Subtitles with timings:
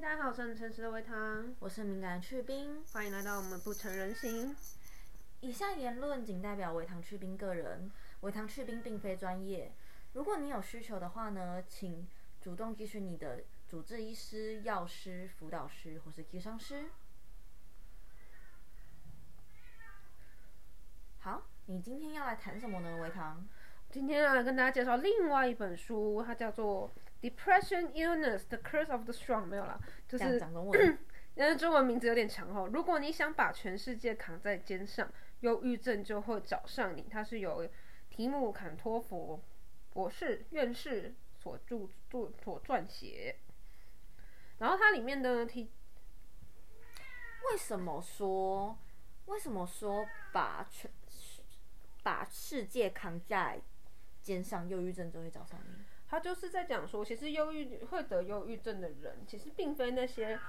[0.00, 2.82] 大家好，我是很诚实的维糖，我是敏感的去冰。
[2.90, 4.56] 欢迎来到我们不成人形。
[5.40, 7.92] 以下言论仅代表维糖去冰个人，
[8.22, 9.70] 维糖去冰并非专业。
[10.14, 12.08] 如果你有需求的话呢，请
[12.40, 16.86] 主动咨询你的主治医师、药师、辅导师或是咨商师。
[21.18, 23.46] 好，你今天要来谈什么呢，维糖？
[23.90, 26.88] 今天要来跟大家介绍另外一本书，它叫做
[27.20, 29.78] 《Depression Illness: The Curse of the Strong》，没有啦，
[30.08, 30.98] 就是讲中文。
[31.36, 32.68] 因为中文名字有点长哦。
[32.72, 37.06] 如果你想把全世界扛在肩上，忧郁症就会找上你。
[37.10, 37.68] 它是由
[38.10, 39.40] 提姆·坎托佛
[39.90, 43.36] 博士院士所著著所撰写。
[44.58, 45.70] 然后它里面的提，
[47.50, 48.76] 为什么说？
[49.26, 50.90] 为什么说把全
[52.02, 53.62] 把世界扛在
[54.20, 55.84] 肩上，忧郁症就会找上你？
[56.10, 60.40] 他就是在讲说，其实忧郁会得忧郁症的人，其实并非那些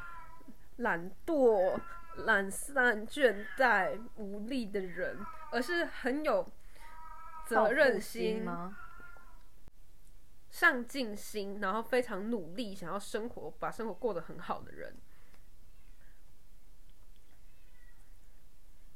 [0.78, 1.80] 懒惰、
[2.26, 5.20] 懒散、倦怠、无力的人，
[5.52, 6.52] 而是很有
[7.46, 8.76] 责任心吗？
[10.50, 14.98] 上进心，然后非常努力，想要生活，把生活过得很好的人。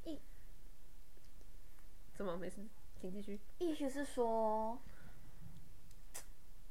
[0.04, 0.20] 一
[2.16, 2.66] 怎么没事？
[3.00, 3.40] 请继续。
[3.60, 4.82] 意思是说，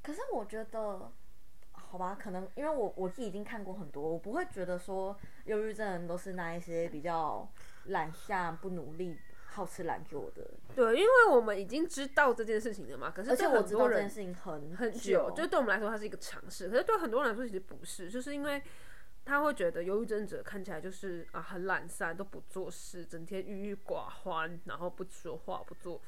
[0.04, 1.10] 可是我觉得，
[1.72, 5.16] 好吧，可能因为我我自己已经看过很多，我不会觉得说
[5.46, 7.48] 忧郁症人都是那一些比较
[7.86, 10.50] 懒散、不努力、好吃懒做的。
[10.74, 13.10] 对，因为我们已经知道这件事情了嘛。
[13.10, 16.68] 可是而且我知道这件人事情很很久，就对我们来说它是一个尝试。
[16.68, 18.62] 可是对很多人来说其实不是，就是因为
[19.24, 26.02] 他会觉得忧郁症者看起来就是啊很懒散，都不做事，整天郁郁寡欢，然后不说话不做，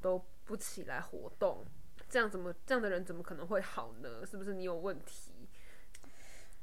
[0.00, 1.64] 都不起来活动。
[2.10, 4.26] 这样怎么这样的人怎么可能会好呢？
[4.26, 5.48] 是不是你有问题？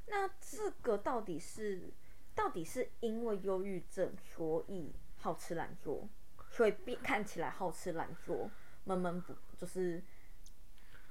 [0.06, 1.90] 那这个到底是
[2.34, 6.08] 到底是因为忧郁症，所以好吃懒做，
[6.50, 8.50] 所以变看起来好吃懒做、
[8.84, 10.04] 闷闷不就是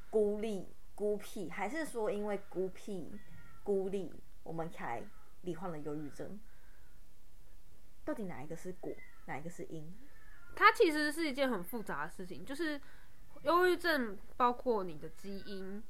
[0.09, 3.19] 孤立孤僻，还是说因为孤僻
[3.63, 4.13] 孤立，
[4.43, 5.03] 我们才
[5.41, 6.39] 罹患了忧郁症？
[8.05, 8.95] 到底哪一个是果，
[9.25, 9.93] 哪一个是因？
[10.55, 12.81] 它其实是一件很复杂的事情，就是
[13.43, 15.83] 忧郁症包括你的基因、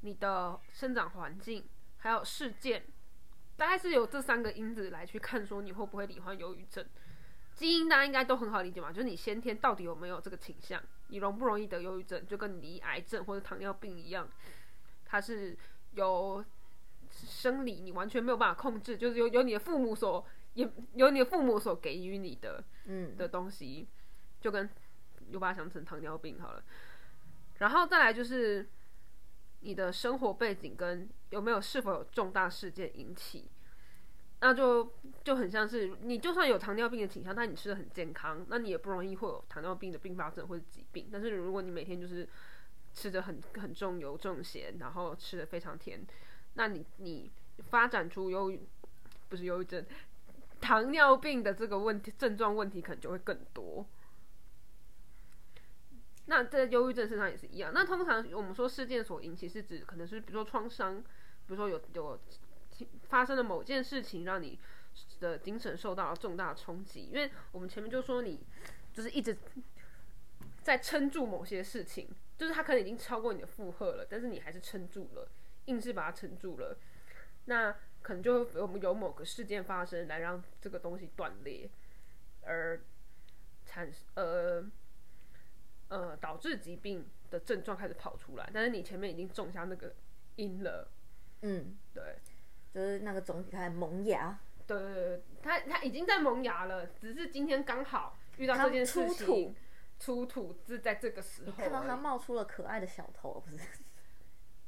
[0.00, 1.64] 你的生长环境，
[1.98, 2.84] 还有事件，
[3.56, 6.84] 大概是由这三个因子来去看说你会不会罹患忧郁症。
[7.54, 14.26] 基因大家应该都很好理解嘛，就是你先天到底有没有这个倾向，你容不容易得忧郁症，就跟你癌症或者糖尿病一样，
[15.04, 15.56] 它是
[15.92, 16.42] 由
[17.10, 20.24] 生理你完全没有办法控制，就是由由你的父母所
[20.54, 23.86] 也由你的父母所给予你的嗯，的东西，
[24.40, 24.68] 就跟
[25.28, 26.64] 又把它想成糖尿病好了。
[27.62, 28.68] 然后再来就是
[29.60, 33.48] 你的生活背景跟有没有是否有重大事件引起，
[34.40, 34.92] 那就
[35.22, 41.08] 就很像是你就算有糖尿病的倾向，但你吃的很健康，那你也不容易会有糖尿病的并发症或者疾病。
[41.12, 42.28] 但是如果你每天就是
[42.92, 46.04] 吃的很很重油重咸，然后吃的非常甜，
[46.54, 47.30] 那你你
[47.70, 48.52] 发展出忧
[49.28, 49.86] 不是忧郁症。
[50.60, 53.86] 糖尿病的这个问题症状问题可能就会更多。
[56.26, 57.72] 那在忧郁症身上也是一样。
[57.74, 62.20] 那通常我们说事件所引起是指可能是比如说创伤，比如说有有
[63.08, 64.58] 发生了某件事情让你
[65.20, 67.08] 的精神受到了重大冲击。
[67.12, 68.40] 因为我们前面就说你
[68.92, 69.36] 就是一直
[70.62, 75.28] 在撑住某些事情，就是它可能已经超过你的负荷了，但是你还是撑住了，
[75.64, 76.78] 硬是把它撑住了。
[77.46, 81.68] 那可能就我们有某个事件发生，来让这个东西断裂，
[82.42, 82.80] 而
[83.64, 84.64] 产生呃
[85.92, 88.50] 呃导致疾病的症状开始跑出来。
[88.54, 89.94] 但是你前面已经种下那个
[90.36, 90.90] 因了，
[91.42, 92.18] 嗯，对
[92.72, 99.56] 就是那个种子开始萌芽，对对对，它它已经在萌芽了，只是今天刚好遇到这件事刚出情，
[99.98, 103.58] 出土是在这个时候看到它冒出了可爱的小头，不是？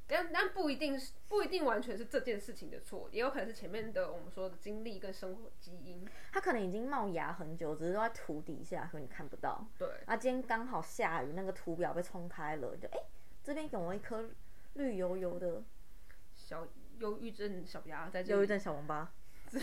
[0.07, 6.07] 但但不一定是不一定完全是这件事情的错，也有可能是前面的我们说的经历跟生活基因。
[6.31, 9.67] 它可能已经冒芽很久，只是都在土底下，所以你看不到。
[9.79, 12.99] 对，啊，今天刚好下雨，那个土表被冲开了，就哎、
[13.43, 14.31] 这边有一颗
[14.75, 15.65] 绿油油的
[16.37, 16.69] 小
[16.99, 18.39] 忧郁症小芽在这里。
[18.39, 19.11] 忧郁症小王八。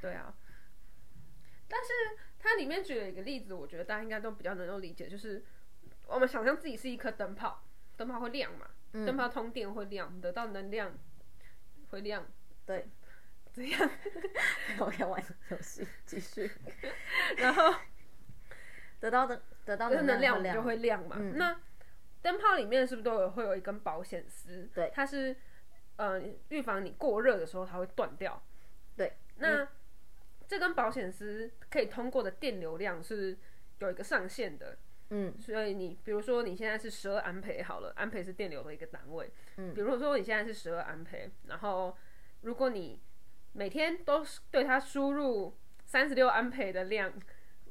[0.00, 0.34] 对 啊，
[1.68, 1.88] 但是
[2.38, 5.44] 它里面举了一个例子，我觉得大家应该都比较能够理解，就是
[6.10, 7.62] 我们想象自己是一颗灯泡，
[7.96, 10.92] 灯泡会亮嘛，嗯灯泡通电会亮，得到能量
[11.90, 12.26] 会亮，
[12.66, 12.88] 对，
[13.52, 13.90] 怎样，
[14.80, 16.50] 我要玩游戏，继续。
[17.38, 17.74] 然后
[18.98, 21.16] 得到的得到就是能量就会亮嘛。
[21.18, 21.60] 嗯那
[22.22, 24.68] 灯泡里面是不是都有会有一根保险丝？
[24.74, 25.34] 对它是
[25.96, 28.42] 呃预防你过热的时候它会断掉。
[28.96, 29.66] 对，那
[30.46, 33.38] 这根保险丝可以通过的电流量是
[33.78, 34.76] 有一个上限的。
[35.10, 35.32] 嗯。
[35.38, 39.30] 所以你比如说你现在是十二安培好了，安培是电流的一个单位。
[39.58, 39.74] 嗯。
[39.74, 41.96] 比如说你现在是十二安培，然后
[42.40, 43.00] 如果你
[43.52, 47.12] 每天都是对它输入三十六安培的量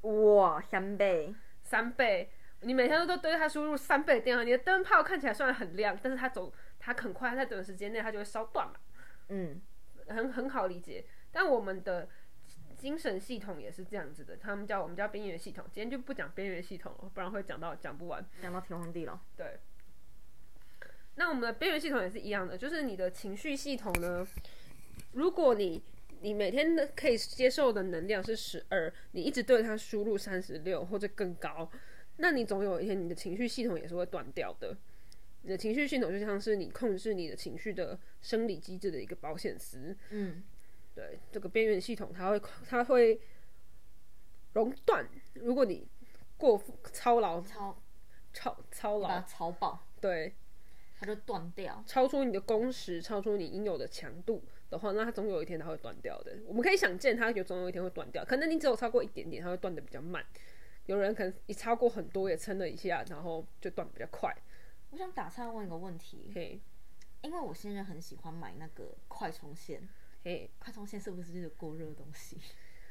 [0.02, 1.34] 哇，三倍，
[1.64, 2.32] 三倍，
[2.62, 8.76] 你每天都对它输入三倍的电量，你的灯泡看起来虽然很亮，但是它走它很快，在短时间内它就会烧断嘛，
[9.30, 9.62] 嗯。
[10.08, 11.06] 很很好理解。
[11.32, 12.10] 但我们的
[12.80, 15.66] 精神系统也是这样子的，他们叫我们叫边缘系统。
[15.72, 18.26] 今天就不讲边缘系统了，不然会讲到讲不完。
[18.42, 19.60] 讲到天荒地老，对，
[21.16, 24.26] 那我们的边缘系统也是一样的，就是你的情绪系统呢，
[25.12, 25.84] 如果你
[26.22, 31.70] 你每天的可以接受的能量是十二，你一直对它输入三十六或者更高，
[32.18, 34.78] 那你总有一天你的情绪系统也是会断掉的。
[35.42, 40.44] 你的情绪系统就像是你控制你的情绪的生理机制的一个保险丝，嗯
[41.00, 43.22] 对这个边缘系统，它会它会
[44.52, 45.08] 熔断。
[45.36, 45.88] 如果你
[46.38, 47.82] 过负操劳、超
[48.34, 50.36] 超操劳，把它超爆，对，
[51.00, 51.82] 它就断掉。
[51.88, 56.38] 超出你的工时，超出你应有的强度的话，那它总有一天它会断掉的。
[56.46, 58.26] 我们可以想见，它有总有一天会断掉。
[58.26, 60.26] 可能你只有超过一点点，它会断的比较慢。
[60.86, 64.36] 有人可能一超过很多，也撑了一下，然后就断得比较快。
[64.90, 66.60] 我想打岔问一个问题，嘿，
[67.22, 69.88] 因为我现在很喜欢买那个快充线，
[70.24, 72.38] 嘿，快充线是不是就是过热的东西？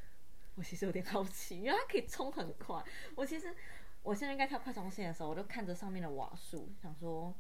[0.57, 2.83] 我其实有点好奇，因为它可以充很快。
[3.15, 3.55] 我其实
[4.03, 7.35] 我现在应该跳快充线的时候，我就看着上面的瓦数，想说，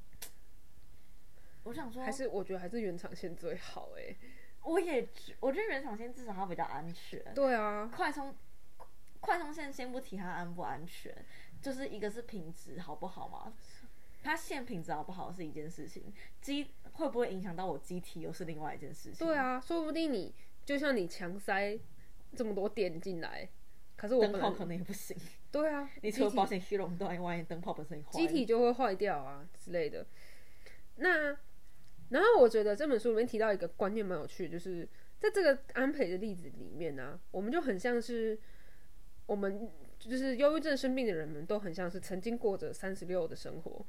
[1.64, 4.14] 我想说，还是我觉得还是原厂线最好哎、
[4.62, 7.34] 我也觉我觉得原厂线至少它比较安全。
[7.34, 8.36] 对啊，快充
[9.20, 11.12] 快充线先不提它安不安全，
[11.60, 13.52] 就是一个是品质好不好嘛？
[14.22, 19.26] 它线品质好不好是一件事情，机会不会影响到我机体又是另外一件事情。
[19.26, 20.34] 对，啊，说不定你
[20.64, 21.78] 就像你强塞
[22.36, 23.48] 这么多电进来，
[23.96, 25.16] 可是我灯泡可能也不行。
[25.50, 28.10] 对啊， 你除了保险丝熔断万一，灯泡本身也坏。
[28.12, 30.06] 机体就会坏掉啊之类的。
[30.96, 31.36] 那
[32.10, 38.38] 然后我觉得这本书里面提到一个观念蛮有趣的，就是在这个安培的例子里面呢、我们就很像是
[39.26, 43.86] 我们就是忧郁症生病的人们都很像是曾经过着三十六的生活，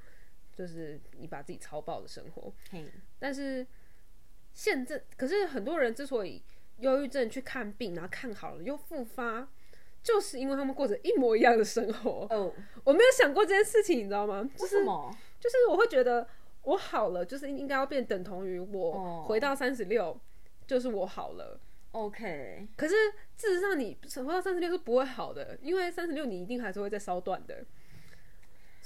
[0.59, 2.53] 就是你把自己超爆的生活。
[2.69, 2.83] 嘿，
[3.17, 3.65] 但是
[4.51, 6.43] 现在，可是很多人之所以
[6.79, 9.47] 忧郁症去看病，然后看好了又复发，
[10.03, 12.27] 就是因为他们过着一模一样的生活。
[12.29, 12.53] 哦，
[12.83, 14.43] 我没有想过这件事情，你知道吗？
[14.53, 15.15] 就为是什么？
[15.39, 16.27] 就是我会觉得
[16.63, 20.19] 我好了，就是应该要变等同于我哦回到三十六，
[20.67, 21.57] 就是我好了。
[21.93, 22.93] OK，可是
[23.37, 27.65] 事实上，你回到三十六是不会好的，因为三十六你一定还是会再烧断的。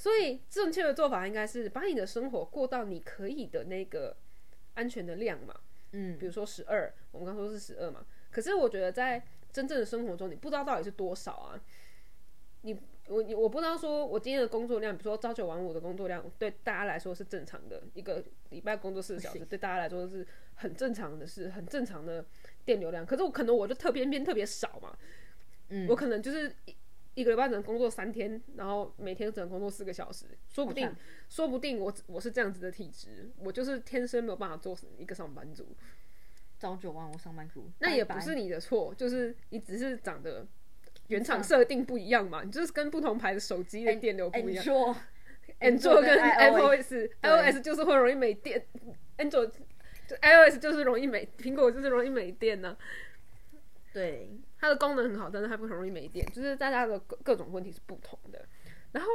[0.04, 4.14] 所以正确的做法应该是把你的生活过到你可以的那个
[4.74, 5.56] 安全的量嘛，
[5.94, 8.06] 嗯比如说十二，我们刚说是十二嘛。
[8.30, 11.62] 可是我觉得在真正的生活中，你不知道到底是多少啊。
[12.64, 12.78] 你
[13.08, 22.26] 我你我不知道说我今天的工作量，比如说朝九晚五的工作量，对大家来说是正常的，一个礼拜工作四个小时，对大家来说是很正常的事，很正常的
[22.66, 23.06] 电流量。
[23.06, 24.98] 可是我可能我就特别偏特别少嘛，
[25.70, 26.54] 嗯我可能就是
[27.16, 30.94] 一一个礼拜只能工作三天，然后每天只能工作四个小时，说不定
[31.30, 35.76] 说不定我我是这样子的体质，我就是天生没有办法做一个上班族。
[36.60, 40.48] 朝九晚五上班族，那也不是你的错，就是你只是长得
[41.08, 44.64] 原厂设定不一样嘛，你就是跟不同牌的手机的电流不一样。
[44.64, 44.96] Android
[45.60, 48.66] Android 跟 iOS iOS，iOS 就是会容易没电
[49.18, 49.52] ，Android
[50.08, 52.78] 就 iOS 就是容易没，苹果就是容易没电呢、
[53.92, 54.32] 对，
[54.64, 58.48] 它的功能很好，但是它不很容易没电，就是大家的各各种问题是不同的。
[58.94, 59.10] 然后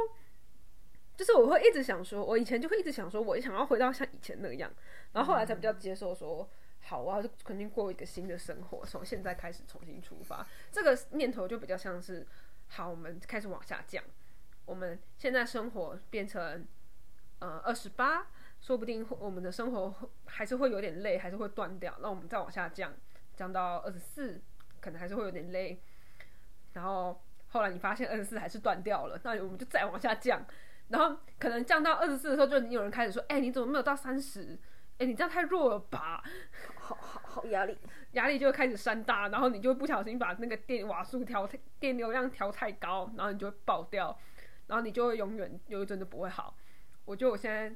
[1.17, 4.71] 就是我会一直想说，我以前就会一直想说，我想要回到像以前那样，
[5.11, 6.47] 然后后来才比较接受说，
[6.81, 10.45] 好，我要肯定过一个新的生活，从现在开始重新出发。
[10.71, 12.27] 这个念头就比较像是，
[12.67, 14.03] 好，我们开始往下降，
[14.67, 16.63] 我们现在生活变成
[17.39, 18.27] 呃二十八，
[18.61, 22.93] 说不定我们的生活还是会有点累，还是会断掉，那我们再往下降，
[23.35, 24.39] 降到二十四，
[24.79, 25.81] 可能还是会有点累。
[26.73, 30.45] 然后后来你发现二十四还是断掉了，那我们就再往下降。
[30.89, 34.57] 然后可能降到二十四的时候，就已经有人开始说：“哎、你怎么没有到三十？
[34.97, 36.23] 哎，你这样太弱了吧？”
[36.77, 37.77] 好好好压力。
[38.13, 41.47] 压力就会开始山大，然后你就会不小心把那个电瓦数调
[41.79, 44.17] 电流量调太高，然后你就会爆掉，
[44.65, 46.57] 然后你就会永远忧郁症就不会好。
[47.05, 47.75] 我觉得我现在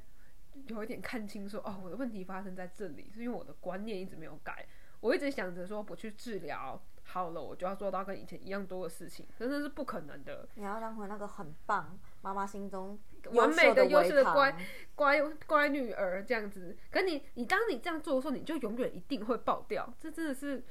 [0.68, 4.66] 有一点看清说，哦，我的问题发生在这里，是因为我的观念一直没有改。
[5.00, 10.48] 我一直想着说，我去治疗好了，我就要做到跟以前一样多的事情，真的是不可能的。
[10.56, 12.98] 你要当回那个很棒、妈妈心中
[13.34, 14.56] 完美的、优优秀的乖
[14.96, 16.76] 乖乖女儿这样子。
[16.90, 19.88] 可你你当你这样做的时候，你就永远一定会爆掉。
[20.00, 20.64] 这真的是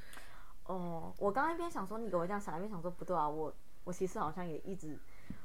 [0.65, 3.53] 哦，我刚刚一边想说你给我这样想，一边想说不对啊，我
[3.85, 4.97] 我其实好像也一直，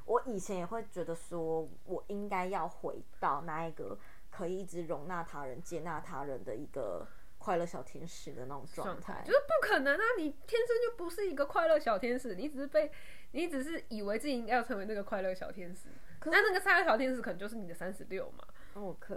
[0.05, 3.97] 我以前也会觉得说我应该要回到那一个
[4.29, 7.07] 可以一直容纳他人、接纳他人的一个
[7.39, 9.33] 快乐小天使的那种状态，就。
[9.33, 10.03] 是不可能啊！
[10.17, 12.91] 你天生就不是一个快乐小天使，你只是被
[13.31, 15.87] 你只是以为自己应该要成为那个快乐小天使。
[16.19, 18.43] 可那那个快乐小天使可能就是你的三十六嘛？
[18.73, 19.15] 哦，可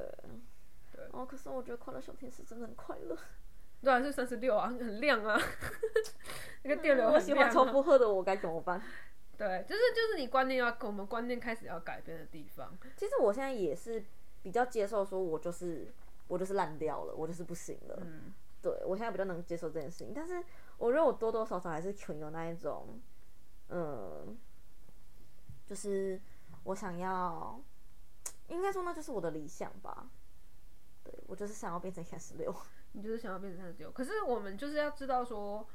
[0.93, 3.19] 对哦，可是我觉得快乐小天使真的很快乐。
[3.83, 5.37] 对啊，是三十六啊，很亮啊，
[6.63, 7.73] 那个电流我喜欢超啊。
[7.73, 8.81] 负荷的我该怎么办？
[9.37, 12.79] 对，就是就是你观念要我们观念开始要改变的地方。
[12.97, 14.05] 其实我现在也是
[14.43, 15.93] 比较接受，说我就是
[16.33, 17.99] 我就是烂掉了，我就是不行了。
[18.01, 20.43] 嗯，对我现在比较能接受这件事情，但是
[20.79, 22.99] 我觉得我多多少少还是存有那一种，
[23.69, 24.35] 嗯，
[25.67, 26.19] 就是
[26.65, 27.61] 我想要，
[28.49, 30.09] 应该说那就是我的理想吧。
[31.05, 32.55] 对我就是想要变成三十六，
[32.93, 35.67] 你就是想要变成三十六，可是我们就是要知道说，啊，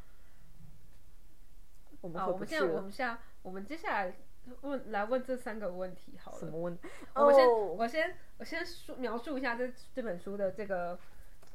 [2.02, 2.82] 我们回不去我们现在我了。
[2.82, 4.18] 们下我们接下来
[4.62, 6.40] 问来问这三个问题好了。
[6.40, 6.78] 什么问？
[7.14, 11.00] 我们先，哦我先，我先说描述一下这这本书的这个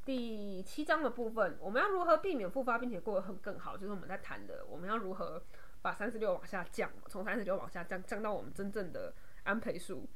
[0.04, 1.56] 第七章的部分。
[1.60, 5.42] 我们要如何避免复发，并且过得很更好，就是我们在谈的，我们要如何
[5.80, 10.08] 把三十六往下降，从三十六往下降，降到我们真正的安培数。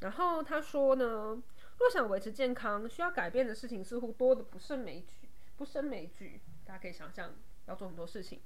[0.00, 1.42] 然后他说呢，
[1.78, 6.40] 若想维持健康，需要改变的事情似乎多的不胜枚举，不胜枚举。
[6.64, 7.34] 大家可以想象，
[7.66, 8.40] 要做很多事情。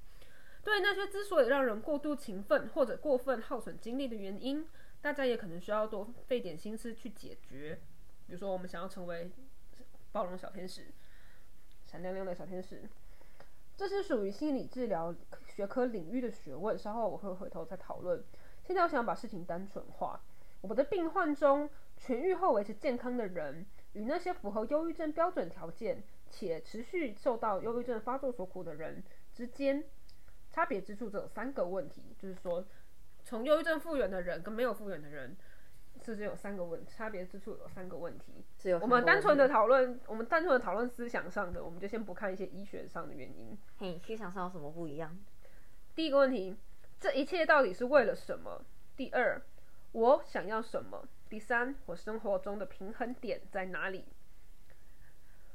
[0.64, 4.66] 对那些之所以让人过度勤奋或者过分耗损精力的原因，
[5.00, 7.80] 大家也可能需要多费点心思去解决。
[8.26, 9.30] 比如说，我们想要成为
[10.12, 10.86] 包容小天使、
[11.84, 12.88] 闪亮亮的小天使，
[13.76, 15.14] 这是属于心理治疗
[15.48, 18.22] 学科领域的学问，稍后我会回头再讨论。
[18.64, 20.20] 现在我想把事情单纯化。
[20.60, 29.02] 我的病患中，痊愈后维持健康的人，与那些符合忧郁症标准条件且持续受到忧郁症发作所苦的人
[29.34, 29.82] 之间，
[30.52, 32.62] 差别之处只有三个问题，就是说，
[33.24, 35.34] 从忧郁症复原的人跟没有复原的人，
[36.00, 38.44] 之间有三个问差别之处有三个问题。
[38.58, 43.56] 只有我们单纯的讨论，我们单纯的讨论思想上的，我们就先不看一些医学上的原因。
[43.78, 45.18] 嘿，思想上有什么不一样？
[45.94, 46.54] 第一个问题，
[47.00, 48.62] 这一切到底是为了什么？
[48.94, 49.40] 第二，
[49.92, 51.08] 我想要什么？
[51.30, 54.04] 第三，我生活中的平衡点在哪里？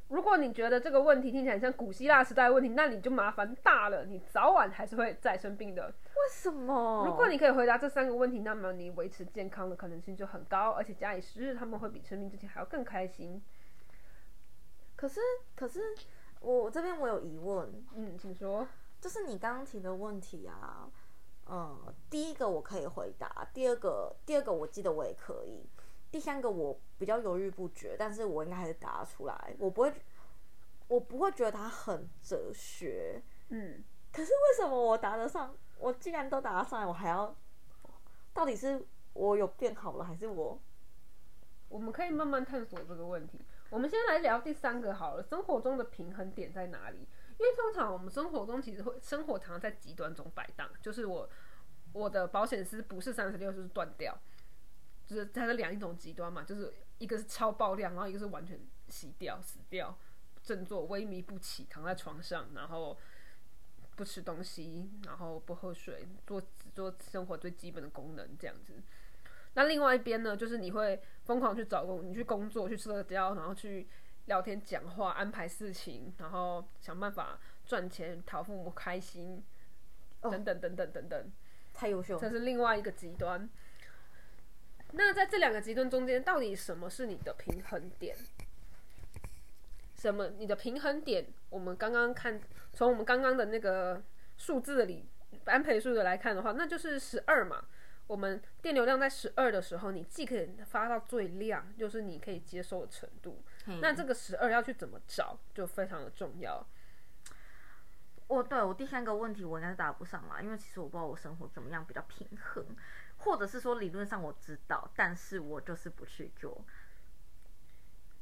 [0.09, 5.87] 如果你觉得这个问题听起来很像古希腊时代的问题，那你就麻烦大了，你早晚还是会再生病的。
[5.87, 7.05] 为什么？
[7.05, 13.41] 如果你可以回答这三个问题，那么你维持健康的可能性就很高，而且假以时日，他们会比生病之前还要更开心。
[14.95, 15.19] 可是
[15.55, 15.81] 可是
[16.39, 18.67] 我我这边我有疑问，嗯，请说。
[18.99, 20.89] 就是你刚刚提的问题啊，
[21.47, 25.63] 嗯，第一个我可以回答，第二个第二个我记得我也可以，
[26.11, 29.93] 第三个我比较犹豫不决，但是我应该还是答得出来，我不会
[30.87, 35.55] 我不会觉得它很哲学，嗯，可是为什么我答得上？
[35.79, 37.35] 我既然都答得上来，我还要，
[38.33, 38.83] 到底是
[39.13, 40.59] 我有变好了，还是我？
[41.69, 43.41] 我们可以慢慢探索这个问题。
[43.69, 46.97] 我们先来聊第三个好了，生活中的平衡点在哪里？
[47.37, 51.29] 因为通常我们生活中其实会生活常常在极端中摆荡，就是我
[51.91, 54.17] 我的保险丝不是三十六就是断掉，
[55.07, 58.59] 就是它的两一种极端嘛，就是一个是超爆量，然后一个是完全
[58.89, 59.97] 洗掉死掉，
[60.43, 62.97] 振作萎靡不起，躺在床上，然后
[63.95, 68.73] 不吃东西，然后不喝水，做只做生活最基本的功能这样子。
[69.53, 73.87] 那另外一边呢，就是你会疯狂去找工，你去工作，去社交，然后去
[74.25, 79.41] 聊天、讲话、安排事情，然后想办法赚钱，讨父母开心，
[80.21, 81.31] 等等等等等等，
[81.73, 83.49] 太优秀这是另外一个极端。
[84.97, 88.15] 那在这两个极端中间，到底什么是你的平衡点？
[89.95, 90.27] 什么？
[90.37, 91.25] 你的平衡点？
[91.49, 92.41] 我们刚刚看，
[92.73, 94.01] 从我们刚刚的那个
[94.37, 95.05] 数字里
[95.45, 97.63] 安培数的来看的话，那就是十二嘛。
[98.07, 103.43] 我们电流量在十二的时候，你既可以发到最亮，就是你可以接受的程度。
[103.81, 106.65] 那这个十二要去怎么找，就非常的重要。
[108.27, 112.65] 我对我第三个问题我应该是答不上来，因为其实我不知道我生活怎么样比较平衡，
[113.17, 116.65] 或者是说理论上我知道，但是我就是不去做。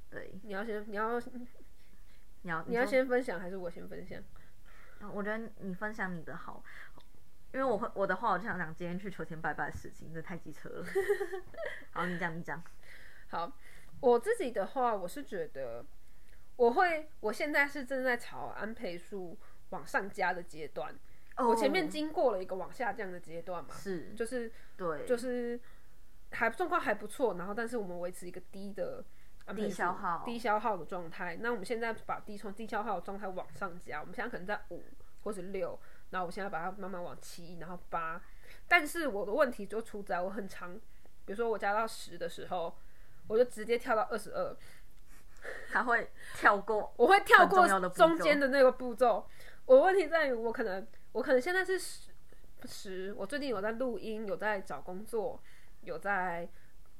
[0.09, 4.21] 对，你要先，你要你要你要先分享，还是我先分享？
[5.13, 6.63] 我觉得你分享你的好，
[7.51, 10.85] 因为我会我的话，我就想讲今天去求签拜拜的事情，这太机车了。
[11.91, 12.63] 好，你讲你讲。
[13.27, 13.51] 好，
[13.99, 15.83] 我自己的话，我是觉得
[16.55, 19.37] 我会，我现在是正在朝安培数
[19.69, 20.93] 往上加的阶段。
[21.37, 25.59] 我前面哦经过了一个往下降的阶段嘛，是，就是对，就是
[26.31, 29.03] 还状况还不错，然后但是我们维持一个低的
[29.53, 31.37] 低消耗低消耗的状态。
[31.41, 34.81] 那我们现在把低从低消耗的状态往上加，我们现在可能在五
[35.23, 35.77] 或者六，
[36.11, 38.21] 然后我现在把它慢慢往七，然后八。
[38.69, 40.73] 但是我的问题就出在我很长，
[41.25, 42.77] 比如说我加到十的时候，
[43.27, 44.55] 我就直接跳到二十二，
[45.67, 49.27] 还会跳过，我会跳过中间的那个步骤。
[49.65, 52.11] 我问题在于，我可能我可能现在是十
[52.65, 55.41] 十，我最近有在录音，有在找工作，
[55.81, 56.47] 有在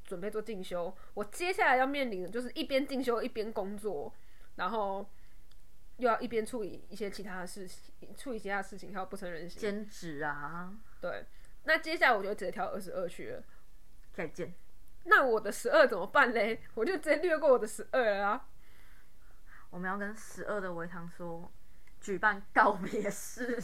[0.03, 0.95] 准备做进修。
[1.13, 4.13] 我接下来要面临的就是一边进修一边工作，
[4.55, 5.07] 然后
[5.98, 9.60] 又要一边处理一些其他的事情，处理其他的事情，还有不成人形。
[9.60, 11.25] 兼职啊，对，
[11.65, 13.43] 那接下来我就直接跳二十二去了。
[14.13, 14.53] 再见。
[15.03, 16.62] 那我的十二怎么办嘞？
[16.74, 18.48] 我就直接略过我的十二了啊。
[19.69, 21.51] 我们要跟十二的维唐说，
[22.05, 23.62] 举办告别式。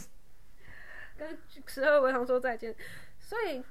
[1.16, 2.74] 跟十二维航说再见。
[3.20, 3.62] 所以，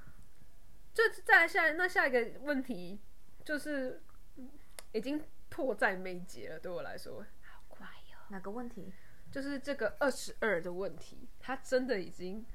[0.93, 3.01] 就再来下那下一个问题
[3.43, 4.01] 就是
[4.37, 4.49] 嗯
[4.93, 8.93] 已经迫在眉睫了，对我来说，好快哟、哪个问题？
[9.29, 12.45] 就是这个二十二的问题，它真的已经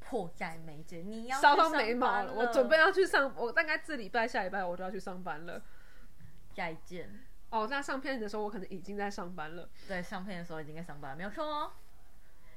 [0.00, 2.32] 迫在眉睫，你要烧到眉毛了。
[2.32, 5.62] 我准备要去上，我大概这礼拜、下礼拜我就要去上班了。
[6.54, 7.27] 再见。
[7.50, 9.68] 哦，那上片的时候我可能已经在上班了。
[9.86, 11.72] 对，上片的时候已经在上班，没有错哦。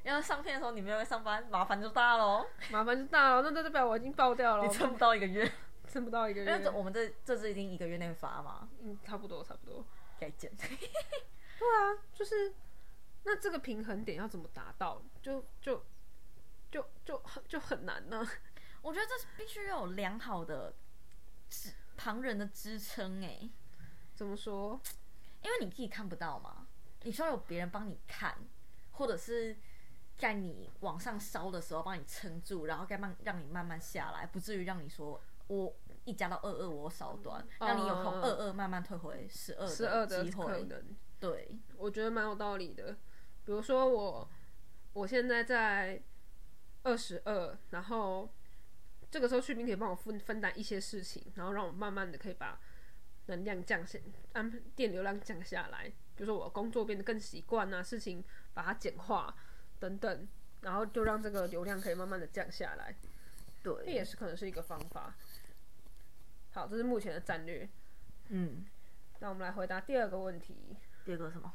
[0.03, 2.45] 因为上片的时候你没有在上班，麻烦就大喽。
[2.71, 5.49] 麻烦就大了，那就代表我已经爆掉了，你撑不到一个月，
[5.87, 8.67] 撑不到一个因为月，这我们这这次一定一个月内发嘛。
[8.81, 9.85] 嗯，差不多，差不多。
[10.19, 10.51] 再见。
[10.57, 12.53] 对啊，就是
[13.23, 15.85] 那这个平衡点要怎么达到，就就
[16.71, 18.27] 就就很就很难呢、
[18.81, 20.73] 我觉得这是必须要有良好的
[21.47, 23.47] 支旁人的支撑哎，
[24.21, 24.79] 怎么说？
[25.41, 26.67] 因为你自己看不到嘛，
[27.01, 28.37] 你需要有别人帮你看，
[28.91, 29.57] 或者是
[30.15, 35.75] 在你往上烧的时候帮你撑住，然后该慢让你慢慢下来，不至于让你说我
[36.05, 40.45] 一加到二二我烧断，让你有从嗯二二慢慢退回十二十二的机会。
[40.45, 42.95] 可能，对，我觉得蛮有道理的。
[43.43, 44.29] 比如说我
[44.93, 45.99] 我现在在
[46.83, 48.31] 二十二，然后
[49.09, 52.59] 这个时候去兵可以帮我分分担一些事情，然后让我慢慢的可以把
[53.31, 53.97] 能量降下，
[54.33, 55.85] 安电流量降下来。
[56.15, 59.35] 比如说我工作变得更习惯啊，事情把它简化
[59.79, 60.27] 等等，
[60.61, 62.93] 然后就让这个流量可以慢慢的降下来。
[63.63, 65.15] 对这，也是可能是一个方法。
[66.51, 67.67] 好，这是目前的战略。
[68.27, 68.65] 嗯，
[69.19, 71.53] 那我们来回答第二个问题：第二个什么？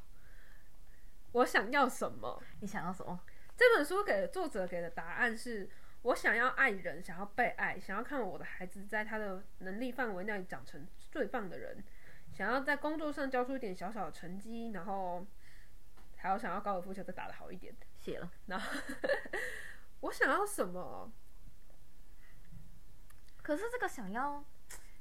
[1.33, 2.43] 我想要什么？
[2.61, 3.21] 你想要什么？
[3.57, 5.69] 这本书给的作者给的答案是：
[6.03, 10.87] 我想要爱人，想要被爱，想要看我的孩子在他的能力范围内长成
[11.17, 11.83] 最棒的人，
[12.31, 15.27] 想要在工作上交出一点小小的成绩，然后
[16.17, 17.75] 还有想要高尔夫球再打得好一点。
[17.97, 18.31] 写了。
[18.45, 18.79] 然后
[20.01, 21.11] 我想要什么？
[23.41, 24.45] 可是这个想要，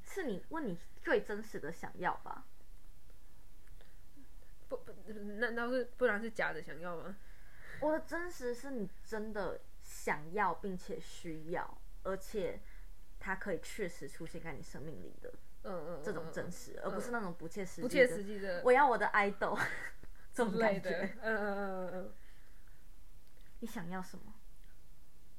[0.04, 2.46] 是你问你最真实的想要吧？
[4.70, 7.18] 不不，难道是不然是假的想要吗？
[7.82, 12.62] 我的真实是你真的想要并且需要，而且
[13.20, 15.34] 它可以确实出现在你生命里的
[15.66, 18.24] 嗯嗯，这种真实、而不是那种不切实际、不切实。
[18.24, 19.60] 际的我要我的 idol
[20.34, 20.90] 这种感类的。
[20.92, 21.18] 觉。
[21.22, 22.14] 嗯嗯嗯嗯嗯。
[23.60, 24.34] 你想要什么？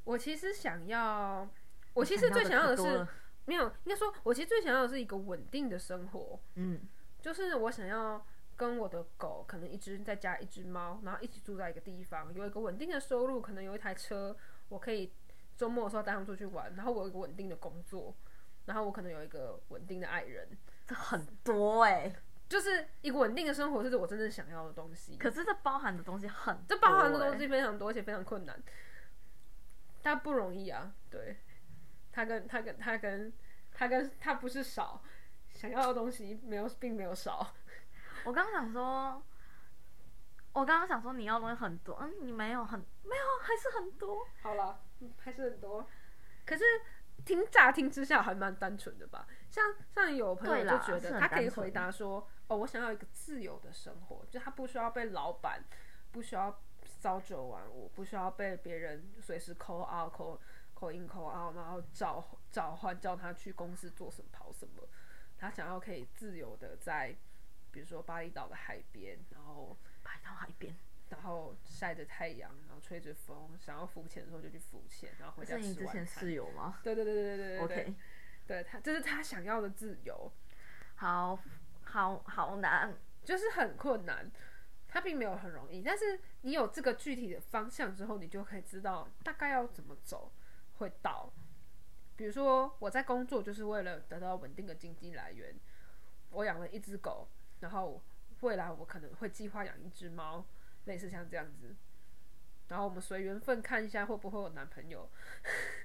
[0.05, 1.49] 我其实想要，
[1.95, 3.07] 我其实最想要的是
[3.45, 6.81] 没有，应该说，我其实最想要的是一个稳定的生活，嗯，
[7.21, 8.25] 就是我想要
[8.57, 14.37] 跟我的狗，可能一只在家一只猫，然后一起住在一个地方，有一个稳定的收入，可能有一台车，
[14.69, 15.13] 我可以
[15.57, 18.15] 周末的时候带他们出去玩，然后我有一个稳定的工作，
[18.67, 20.47] 然后我可能有一个稳定的爱人，
[20.87, 22.15] 这很多哎、
[22.49, 25.17] 就是一个稳定的生活，是我真正想要的东西。
[25.17, 28.63] 可是这包含的东西很多、这包含的欸东西非常多，而且非常困难，
[30.03, 30.93] 他不容易啊。
[31.11, 31.39] 对，
[32.13, 33.33] 他跟他跟他跟
[33.73, 35.03] 他跟他不是少，
[35.51, 37.55] 想要的东西没有，并没有少。
[38.25, 39.23] 我刚刚想说，
[40.53, 44.27] 我刚刚想说你要的东西很多，嗯，你没有很没有，还是很多。
[44.43, 45.87] 好了，嗯还是很多。
[46.45, 46.65] 可是
[47.27, 49.27] 听乍听之下还蛮单纯的吧？
[49.51, 55.65] 像像有朋友就觉得他可以回答说：“哦，我想要一个自由的生活，就他不需要被老板，
[56.13, 56.63] 不需要
[57.01, 60.39] 朝九晚五，不需要被别人随时 call out call
[60.75, 64.89] call in call out，然后召召唤叫他去公司做什么跑什么。
[65.37, 67.17] 他想要可以自由的在，
[67.73, 70.75] 比如说巴厘岛的海边，然后摆到海边，
[71.11, 76.07] 然后晒着太阳，然后吹着风，想要浮潜的时候就去浮潜，然后回家是你之前。
[76.07, 77.95] 室友吗对对对对对对对？OK，
[78.47, 80.33] 对他这是他想要的自由，
[80.97, 81.39] 好
[81.83, 82.95] 好好难。
[83.25, 84.31] 就是很困难。
[84.89, 90.33] 他并没有很容易，但是你有这个具体的方向之后，你就可以知道大概要怎么走
[90.79, 91.31] 会到。
[92.15, 95.55] 比如说我在工作就是为了得到稳定的经济来源，
[96.31, 97.29] 我养了一只狗，
[97.61, 98.01] 然后
[98.41, 100.47] 未来我可能会计划养一只猫，
[100.87, 101.77] 类似像这样子。
[102.69, 105.09] 然后我们随缘分看一下会不会有男朋友。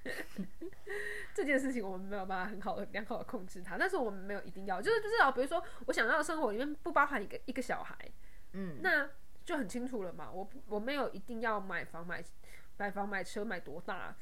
[1.32, 7.96] 这件事情我们没有办法很好的、良好的控制它，但是我们没有一定要，就是至少比如说我想要的生活里面不包含一个一个小孩，
[8.52, 9.08] 嗯，那
[9.44, 10.28] 就很清楚了嘛。
[10.28, 12.24] 我我没有一定要买房、买
[12.78, 14.16] 买房、买车、买多大，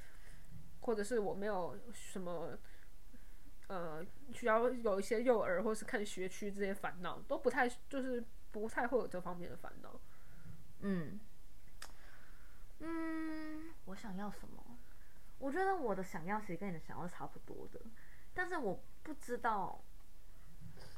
[0.81, 2.59] 或者是我没有什么
[3.69, 9.99] 呃需要有一些幼儿或是看学区这些烦恼，都不太就是不太会有这方面的烦恼。
[10.83, 11.21] 嗯，
[12.79, 14.64] 嗯，我想要什么？
[15.38, 17.81] 我觉得我的想要其实跟你的想要差不多的，
[18.35, 19.83] 但是我不知道，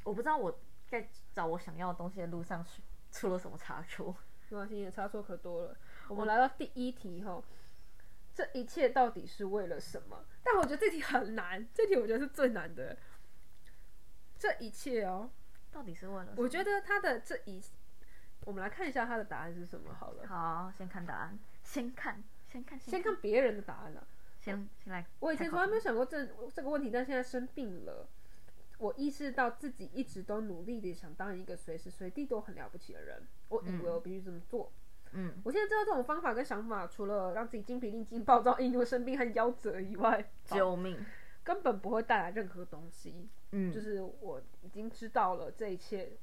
[0.03, 4.17] 我不知道我在找我想要的东西的路上出出了什么差错。
[4.51, 5.77] 没关系，你的差错可多了。
[6.09, 7.43] 我们来到第一题后，
[8.35, 10.25] 这一切到底是为了什么？
[10.43, 12.99] 但我觉得这题很难，这题我觉得是最难的。
[14.39, 15.31] 这一切哦，
[15.71, 16.43] 到底是为了什么？
[16.43, 17.63] 我觉得他的这一，
[18.45, 20.27] 我们来看一下他的答案是什么好了。
[20.27, 24.05] 好，先看答案，先看，先看，先看别人的答案啊。
[24.41, 25.07] 先先来。
[25.21, 28.09] 我以前从来没有想过这这个问题，但现在生病了，
[28.79, 33.23] 我意识到自己一直都努力的想当一个随时随地都很了不起的人。
[33.49, 34.73] 我以为我必须这么做。
[35.13, 40.99] 嗯，我现在知道这种方法跟想法，除了让自己精疲力尽、暴躁、易怒、生病和夭折以外，救命，
[41.45, 43.29] 根本不会带来任何东西。
[43.53, 46.17] 嗯，就是我已经知道了这一切，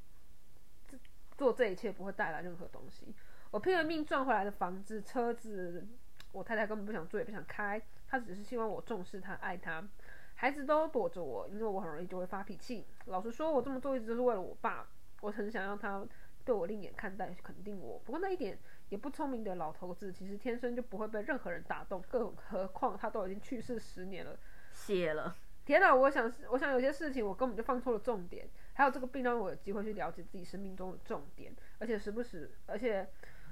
[1.40, 3.16] 做这一切不会带来任何东西。
[3.50, 5.88] 我拼了命赚回来的房子、车子，
[6.34, 7.82] 我太太根本不想住，也不想开。
[8.06, 9.88] 她只是希望我重视她、爱她。
[10.36, 12.86] 孩子都躲着我，因为我很容易就会发脾气。
[13.06, 14.86] 老实说，我这么做一直都是为了我爸。
[15.22, 16.06] 我很想让他
[16.44, 17.98] 对我另眼看待，肯定我。
[18.00, 24.38] 不过那一点也不聪明的老头子，其实天生就不会被任何人打动，更何况他都已经去世十年了。
[24.74, 25.34] 谢了。
[25.66, 25.94] 天哪！
[25.94, 28.50] 我想，我想有些事情我根本就放错了重点。
[28.80, 33.06] 还有这个病让我有机会去了解自己生命中的重点，而且时不时，而且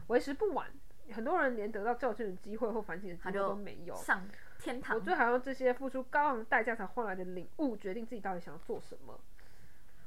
[0.08, 0.72] 为时不晚。
[1.12, 3.94] 很多人连得到教训的机会或反省的机会都没有。
[3.94, 4.26] 上
[4.58, 4.96] 天堂。
[4.96, 9.20] 我最好用这些付出高昂代价才换来的领悟，决定自己到底想要做什么。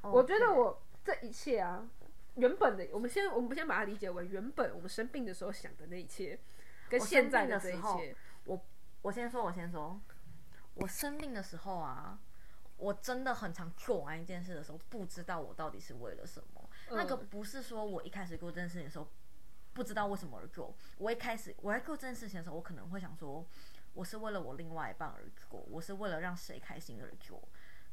[0.01, 1.87] 我觉得我这一切啊，
[2.37, 6.39] 原本的，我们先，我们先把它理解为原本我们生病的时候想的那一切，
[6.89, 8.17] 跟现在的这一切。
[8.45, 8.59] 我
[9.03, 10.01] 我先说，我先说，
[10.77, 12.19] 我生病的时候啊，
[12.81, 16.69] 我真的很常做完一件事的时候，不知道我到底是为了什么。
[16.91, 19.07] 那个不是说我一开始做这件事情的时候。
[19.73, 20.75] 不知道为什么而做。
[20.99, 23.47] 我一开始我在做这件事情的时候，我可能会想说，
[23.95, 27.41] 我是为了我另外一半而做，我是为了让谁开心而做。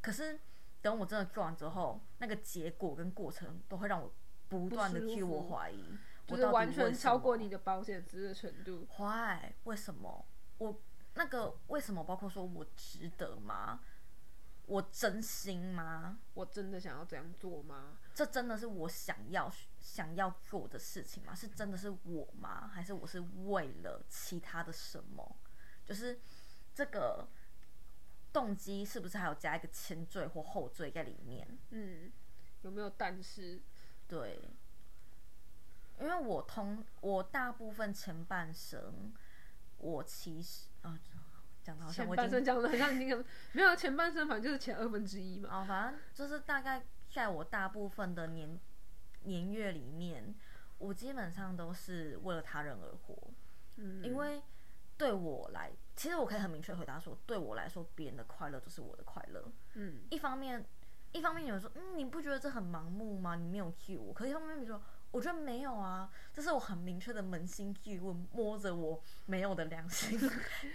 [0.02, 0.40] 可是
[0.82, 4.12] 等我真的做完之后，那个结果跟过程都会让我
[4.50, 5.96] 不断的替我怀疑，
[6.26, 8.88] 就是完全超过你的保险值的程度。
[8.98, 9.54] Why？
[9.66, 10.26] 为什么？
[10.58, 10.82] 我
[11.14, 12.04] 那个为什么？
[12.04, 13.82] 包括说我值得吗？
[14.68, 16.20] 我真心吗？
[16.34, 17.98] 我真的想要这样做吗？
[18.14, 21.34] 这真的是我想要想要做的事情吗？
[21.34, 22.68] 是真的是我吗？
[22.68, 25.38] 还是我是为了其他的什么？
[25.86, 26.20] 就是
[26.76, 27.30] 这个
[28.34, 31.58] 动机是不是还有加一个前缀或后缀在里面？
[31.70, 32.12] 嗯，
[32.64, 32.90] 有没有？
[32.90, 33.62] 但是
[34.06, 34.42] 对，
[35.98, 39.14] 因为我通我大部分前半生，
[39.78, 41.00] 我其实啊。
[41.92, 45.50] 前半生讲的很像已经没有前半生，反正就是前二分之一嘛。
[45.52, 48.60] 哦，反正就是大概在我大部分的年
[49.24, 50.36] 年月里面，
[50.78, 53.16] 我基本上都是为了他人而活。
[53.76, 54.42] 嗯，因为
[54.98, 59.52] 对我来，其实我可以很明确回答说，对我来说，别人的快乐就是我的快乐。
[59.74, 60.66] 嗯，一方面，
[61.12, 63.36] 一方面有人说，嗯，你不觉得这很盲目吗？
[63.36, 64.82] 你没有 cue 我，可一方面比如说。
[65.12, 70.20] 我觉得没有啊，这是我很明确的扪心自问，摸着我没有的良心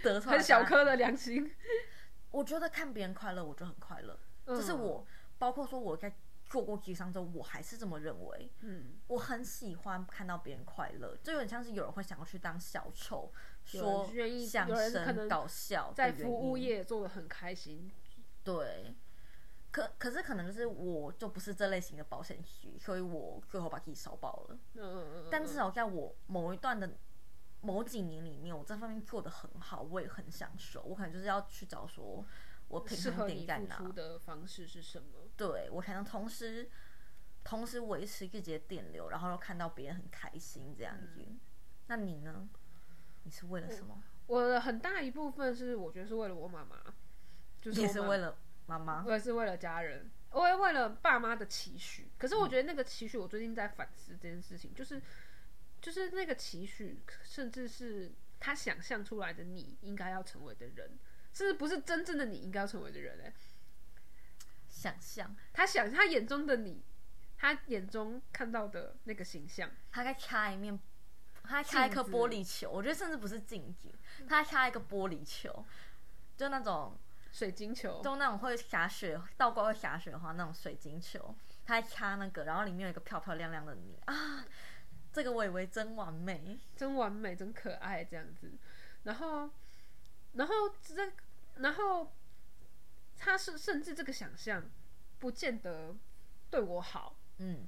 [0.01, 0.37] 得出来。
[0.37, 1.53] 很小颗的良心。
[2.31, 4.19] 我觉得看别人快乐，我就很快乐。
[4.45, 5.05] 这是我，
[5.37, 6.13] 包括说我在
[6.47, 8.51] 做过几商之后，我还是这么认为。
[8.61, 13.31] 嗯，我很喜欢看到别人快乐，就有点像是有人会想要去当小丑，
[13.63, 14.11] 说
[14.45, 17.91] 相声搞笑，在服务业做的很开心。
[18.43, 18.95] 对。
[19.73, 24.59] 可可是可能就是我就不是这类型的保险区，所以我最后把自己烧爆了。
[24.75, 25.27] 嗯嗯嗯。
[25.31, 26.95] 但至少在我某一段的
[27.61, 30.83] 某几年里面，我这方面做的很好，我也很享受。
[30.83, 32.23] 我可能就是要去找说，
[32.67, 33.79] 我平衡点在哪。
[33.95, 35.27] 的方式是什么？
[35.35, 36.69] 对我才能同时
[37.43, 41.25] 同时维持自己的电流，然后又看到别人很开心这样子。
[41.87, 42.47] 那你呢？
[43.23, 44.03] 你是为了什么？
[44.27, 46.93] 我的很大一部分是我觉得是为了我妈妈，
[47.59, 48.37] 就是也是为了。
[48.65, 52.09] 妈妈，我也是为了家人，我也为了爸妈的期许。
[52.17, 55.01] 可是我觉得那个期许，我最近在反思这件事情，就是
[55.81, 60.97] 就是那个期许，甚至是他想象出来的你应该要成为的人，
[61.33, 63.33] 甚至不是真正的你应该要成为的人哎、
[64.69, 65.35] 想象。
[65.51, 66.83] 他想他眼中的你，
[67.37, 70.79] 他眼中看到的那个形象，他在掐一面，
[71.43, 73.93] 他在掐一颗玻璃球，我觉得甚至不是镜子，
[74.27, 75.65] 他在掐一个玻璃球，
[76.37, 76.97] 就那种
[77.33, 83.99] 水晶球，就那种会下雪倒挂会下雪花那种水晶球，他在掐那个，然后里面有一个漂漂亮亮的你。
[84.05, 84.45] 啊，
[85.11, 88.51] 这个我以为真完美，真完美，真可爱这样子。
[89.01, 89.49] 然后，
[90.33, 91.11] 然后这，
[91.55, 92.13] 然后
[93.17, 94.63] 他是甚至这个想象
[95.17, 95.95] 不见得
[96.51, 97.67] 对我好，嗯，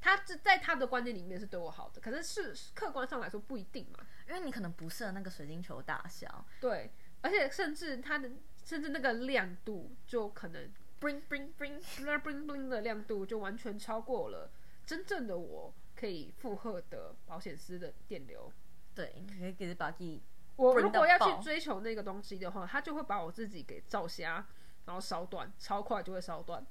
[0.00, 4.04] 他这在他的观念里面是对我好的，可是是客观上来说不一定嘛。
[4.26, 6.44] 因为你可能不适合那个水晶球大小。
[6.60, 8.30] 对，而且甚至它的
[8.64, 14.50] 甚至那个亮度就可能，bring bring bring，bling bling bling 的亮度就完全超过了
[14.86, 18.52] 真正的我可以负荷的保险丝的电流。
[18.94, 20.22] 对，你可以给把自己
[20.56, 24.46] 我如果要去追求那个东西的话，它就会把我自己给照瞎，
[24.84, 26.66] 然后烧断，超快就会烧断。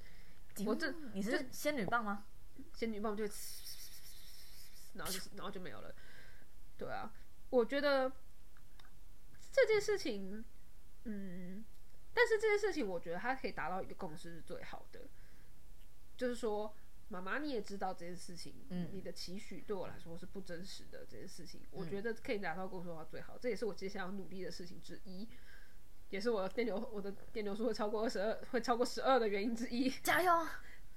[0.66, 2.24] 我这你是仙女棒吗？
[2.74, 3.24] 仙女棒就，
[4.94, 5.94] 然后就然后就没有了。
[6.76, 7.10] 对啊，
[7.48, 8.12] 我觉得
[9.52, 10.44] 这件事情，
[11.04, 11.64] 嗯，
[12.14, 15.08] 但是这件事情，我觉得它可以达到一个共识是最好的，
[16.16, 16.74] 就是说，
[17.08, 25.28] 妈妈你也知道这件事情，嗯你的期许对我来说是不真实的这件事情，我觉得可以达到共识的话最好，这也是我接下来要努力的事情之一。
[26.10, 29.88] 也是我的电流，我的电流数会超过二十二，会超过十二的原因之一。
[30.02, 30.44] 加油！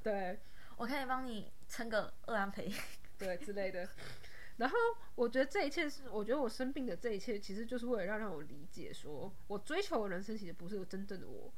[0.02, 0.40] 对，
[0.76, 2.74] 我可以帮你撑个二安培。
[3.20, 3.88] 对之类的。
[4.58, 4.78] 然后
[5.16, 11.52] 我觉得这一切是，我觉得我生病的这一切，其实就是为了让让我理解说，我追求的人生其实不是真正的我，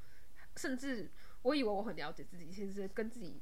[0.56, 1.10] 甚至
[1.42, 3.42] 我以为我很了解自己，其实跟自己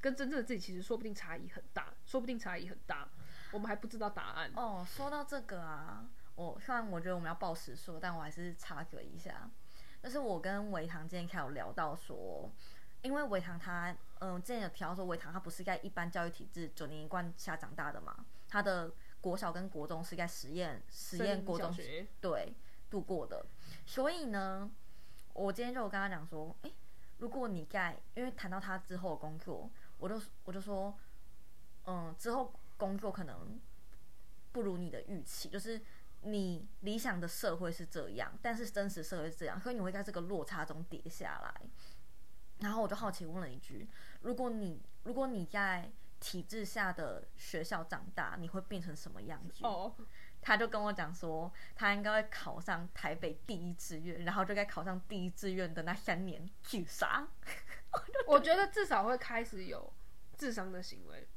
[0.00, 3.08] 跟真正的自己其实说不定差异很大，说不定差异很大，
[3.52, 4.52] 我们还不知道答案。
[4.54, 9.50] 哦，说到这个啊，我虽然我觉得我们要报时说，但我还是插嘴一下。
[10.02, 12.52] 就是我跟维唐今天开有聊到说，
[13.00, 18.14] 因为维唐他，嗯、之前有提到说维唐他不是在一般教育体制九年一贯下长大的嘛，
[18.48, 22.54] 他的国小跟国中是在实验实验国中学，对
[22.90, 23.44] 度过的，
[23.86, 24.70] 所以呢，
[25.32, 26.72] 我今天就有跟他讲说，诶，
[27.18, 30.94] 如果你在因为谈到他之后的工作，我就我就说，
[31.86, 33.58] 嗯，之后工作可能
[34.52, 35.80] 不如你的预期，就是
[36.22, 41.60] 你理想的社会是这样，但是真实社会是这样，所以你会在这个落差中跌下来。
[42.60, 43.88] 然后我就好奇问了一句：
[44.20, 45.90] 如果你如果你在
[46.24, 49.62] 体制下的学校长大，你会变成什么样子？
[49.62, 49.94] 哦，
[50.40, 57.28] 他就跟我讲说，他应该会考上台北第一志愿，然后就该考上第一志愿的那三年自杀。
[58.26, 59.92] 我觉得至少会开始有
[60.38, 61.28] 智商的行为。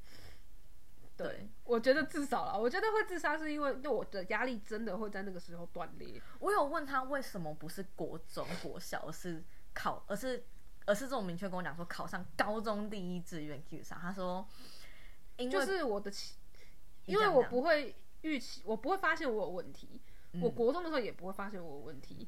[1.17, 6.21] 对对，我觉得至少啦，我觉得会自杀是因为就我的压力真的会在那个时候断裂。
[6.39, 10.45] 我有问他为什么不是国中、国小，而是考，而是
[10.86, 13.97] 而是这种明确跟我讲说考上高中第一志愿自杀。
[14.00, 14.47] 他说，
[15.38, 16.36] 因为就是我的期，
[17.06, 20.02] 因为我不会预期，我不会发现我有问题。
[20.34, 22.28] 嗯我国中的时候也不会发现我有问题，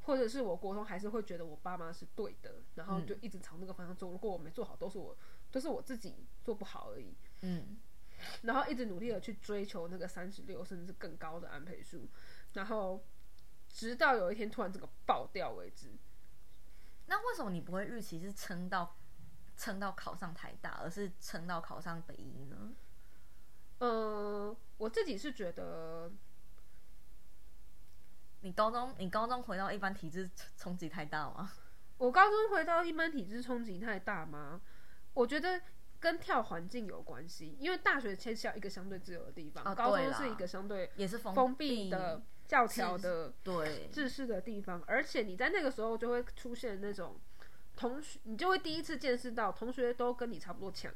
[0.00, 4.10] 或者是我国中还是会觉得我爸妈是对的，然后就一直朝那个方向做。
[4.10, 5.16] 如果我没做好，都是我
[5.52, 7.14] 都是我自己做不好而已。
[7.42, 7.76] 嗯，
[8.42, 12.08] 然后一直努力的去追求那个三十六甚至更高的安培数，
[12.54, 13.04] 然后
[13.68, 15.92] 直到有一天突然这个爆掉为止。
[17.06, 18.96] 那为什么你不会预期是撑到
[19.56, 22.72] 撑到考上台大，而是撑到考上北医呢？
[23.78, 26.10] 嗯，我自己是觉得，
[28.40, 31.52] 你高中你高中回到一般体制冲击太大吗？
[31.98, 34.60] 我高中回到一般体制冲击太大吗？
[35.14, 35.60] 我觉得
[35.98, 47.18] 跟跳环境有关系，因为大学牵涉一个相对自由的地方，哦高中是一个相对也是封封闭的、教条的对，制式的地方，而且你在那个时候就会出现那种
[47.76, 50.90] 同学，你就会第一次见识到同学都跟你差不多强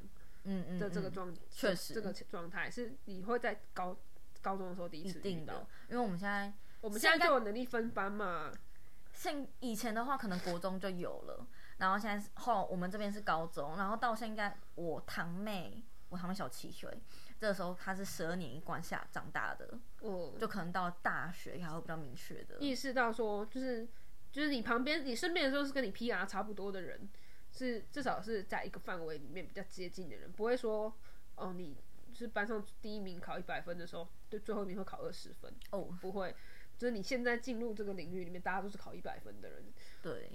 [0.44, 3.96] 嗯嗯嗯的这个状，确实这个状态是你会在高
[4.40, 8.50] 高中的时候第一一次遇到定的。，因为我们现在我们现现在在就有能力分班嘛，
[9.12, 16.90] 现以前的话，可能国中就有了，然后现在是后我们这边是高中，然后到现在我堂妹，我堂妹小七岁，
[17.38, 22.56] 这个时候她是十二年一贯下长大的，嗯，就可能到大学还会比较明确的。
[22.60, 23.86] 意识到说，就是
[24.32, 27.08] 就是你旁边、你身边的时候是跟你 PR 差不多的人，
[27.52, 30.92] 是至少是在一个范围里面比较接近的人，不会说
[31.36, 31.76] 哦，你
[32.14, 36.34] 是班上第一名考一百分的时候，对最后一名会考二十分，哦，不会。
[36.78, 39.64] 就是你现在进入这个领域里面，大家都是考一百分的人，
[40.02, 40.30] 对，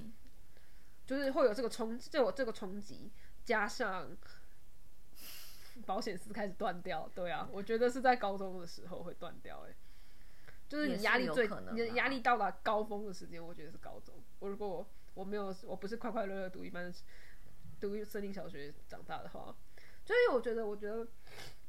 [1.03, 3.11] 就是会有这个冲，就有这个冲击，
[3.43, 4.15] 加上
[5.87, 7.09] 保险丝开始断掉。
[7.15, 9.75] 对啊，我觉得是在高中的时候会断掉、哎，
[10.67, 14.15] 就是你压力最，可能你的压力到达高峰的时间，我觉得是高中。
[14.39, 16.93] 我如果我没有，我不是快快乐乐读一般
[17.79, 19.55] 读森林小学长大的话，
[20.03, 21.07] 所以我觉得，我觉得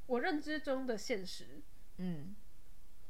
[0.07, 1.63] 我认知中的现实
[1.99, 2.35] 嗯，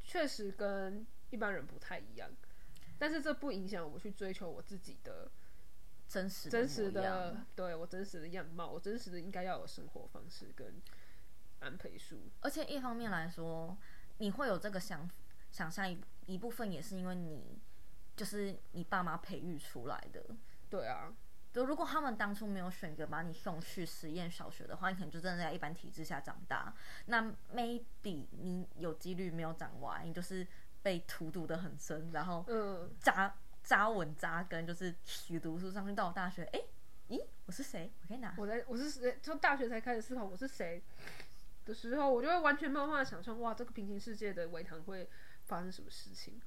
[0.03, 2.31] 确实跟一般人不太一样，
[2.99, 5.31] 但是这不影响我去追求我自己的
[6.09, 10.81] 真实真实的，对我真实的样貌，我真实的应该要有生活方式跟
[11.61, 12.21] 安培书。
[12.41, 13.77] 而且一方面来说，
[14.19, 15.09] 你会有这个想
[15.57, 17.59] 想象一一部分也是因为你
[18.15, 20.23] 就是你爸妈培育出来的。
[20.69, 21.11] 对啊，
[21.51, 26.75] 就如果他们当初没有选择把你送去实验小学的话，你可能就真的在一般体制下长大。
[27.07, 27.23] 那
[27.55, 30.47] maybe 你有几率没有长歪，你就是
[30.83, 36.61] 被荼毒的很深，然后嗯，扎扎稳扎根，就是去读书上去到大学，哎、
[37.09, 37.91] 咦，我是谁？
[38.03, 39.19] 我可以拿我在我是谁？
[39.23, 40.83] 就大学才开始思考我是谁
[41.65, 45.09] 的时候，我就会完全没有办法想象，哇，这个平行世界的围堂会
[45.47, 46.41] 发生什么事情。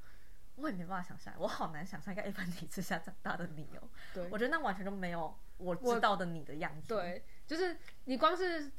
[0.55, 8.69] 我也没办法想象，我好难想象一个一般体制下长大的你哦、对我觉得那完全就没有我知道的你的样子。，对，就是你光是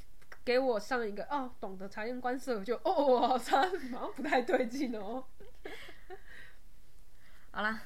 [0.45, 5.25] 给我上一个哦，懂得察言观色，我就哦，好像好像不太对劲哦。
[7.49, 7.81] 好啦，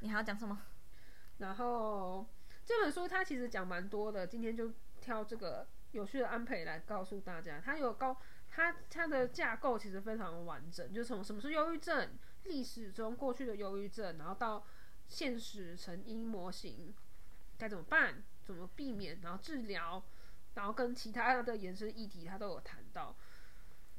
[0.00, 0.60] 你还要讲什么？
[1.38, 2.26] 然后
[2.64, 7.60] 这本书它其实讲蛮多的，今天就挑这个有趣的安培来告诉大家。
[7.64, 8.16] 它有高，
[8.56, 14.64] 它它的架构其实非常完整，就是从什么是忧郁症，历史中过去的忧郁症，然后到
[15.06, 16.94] 现实成因模型
[17.58, 20.02] 该怎么办，怎么避免，然后治疗，
[20.54, 23.14] 然后跟其他的延伸议题它都有谈到。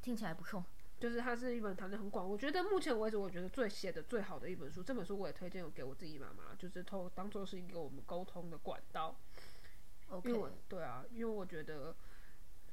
[0.01, 0.65] 听起来不错。
[0.99, 4.81] 就是它是一本谈的很广，我觉得目前为止我觉得最写的最好的一本书。
[4.81, 9.15] 这本书我也推荐给我自己妈妈，就是偷当做是一个我们沟通的管道。
[10.23, 11.95] 因为我 OK，对啊，因为我觉得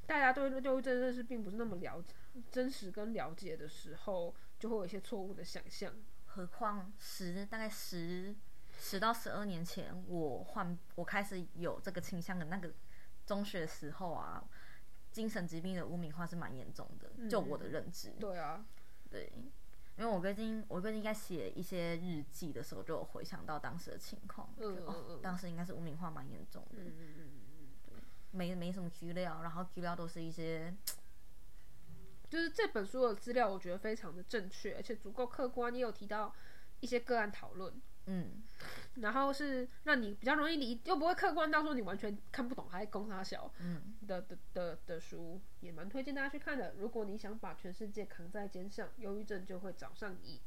[0.07, 2.15] 大家对忧郁症认识并不是那么了解、
[2.51, 5.93] 真实跟了解的时候，就会有一些错误的想象。
[6.27, 8.35] 何况十大概十
[8.77, 12.73] 十到十二年前，我患我开始有这个倾向的那个
[13.25, 14.43] 中学时候啊，
[15.13, 18.11] 精神疾病的污名化是蛮严重的，就我的认知。
[18.19, 18.67] 对啊，
[19.09, 19.33] 对，
[19.97, 27.31] 因为我最近我最近在写一些日记的时候，就有回想到当时的情况，嗯当时应该是污名化蛮严重的，嗯嗯嗯嗯，
[28.35, 30.75] 没没什么资料，然后资料都是一些
[32.29, 36.35] 就是这本书的资料我觉得非常的正确，而且足够客观，也有提到
[36.81, 37.73] 一些个案讨论。
[38.07, 38.43] 嗯，
[38.97, 46.75] 然后是让你比较容易理，又不会客观到说你完全看不懂，还攻他小，嗯的的的的书，也蛮推荐大家去看的。
[46.77, 50.43] 如果你想把全世界扛在肩上，忧郁症就会找上你。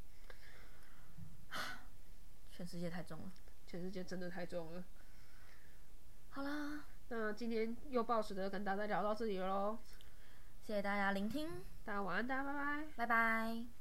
[2.52, 3.32] 全世界太重了。
[3.65, 4.84] 全世界真的太重了。
[6.30, 9.77] 好啦，那今天又暴食的跟大家聊到这里喽，
[10.61, 11.49] 谢谢大家聆听，
[11.85, 12.83] 大家晚安，大家拜拜。
[12.95, 13.76] 拜拜。